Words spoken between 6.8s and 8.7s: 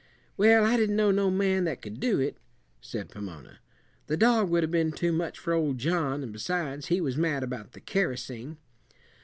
he was mad about the kerosene.